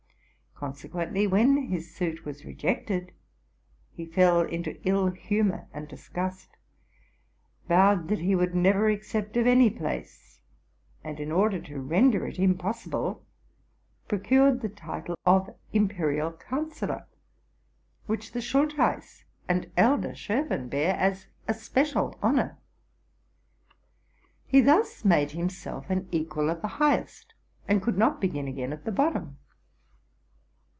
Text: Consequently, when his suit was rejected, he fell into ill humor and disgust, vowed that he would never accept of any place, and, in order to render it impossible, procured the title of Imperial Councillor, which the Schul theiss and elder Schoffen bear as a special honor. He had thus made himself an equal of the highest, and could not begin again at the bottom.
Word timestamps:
Consequently, 0.61 1.25
when 1.25 1.57
his 1.57 1.91
suit 1.95 2.23
was 2.23 2.45
rejected, 2.45 3.13
he 3.93 4.05
fell 4.05 4.41
into 4.41 4.79
ill 4.87 5.09
humor 5.09 5.67
and 5.73 5.87
disgust, 5.87 6.49
vowed 7.67 8.09
that 8.09 8.19
he 8.19 8.35
would 8.35 8.53
never 8.53 8.87
accept 8.87 9.35
of 9.37 9.47
any 9.47 9.71
place, 9.71 10.39
and, 11.03 11.19
in 11.19 11.31
order 11.31 11.59
to 11.59 11.79
render 11.79 12.27
it 12.27 12.37
impossible, 12.37 13.25
procured 14.07 14.61
the 14.61 14.69
title 14.69 15.17
of 15.25 15.49
Imperial 15.73 16.31
Councillor, 16.31 17.07
which 18.05 18.31
the 18.31 18.39
Schul 18.39 18.67
theiss 18.71 19.23
and 19.49 19.71
elder 19.75 20.13
Schoffen 20.13 20.69
bear 20.69 20.95
as 20.97 21.25
a 21.47 21.55
special 21.55 22.19
honor. 22.21 22.59
He 24.45 24.57
had 24.57 24.67
thus 24.67 25.03
made 25.03 25.31
himself 25.31 25.89
an 25.89 26.07
equal 26.11 26.51
of 26.51 26.61
the 26.61 26.67
highest, 26.77 27.33
and 27.67 27.81
could 27.81 27.97
not 27.97 28.21
begin 28.21 28.47
again 28.47 28.71
at 28.71 28.85
the 28.85 28.91
bottom. 28.91 29.39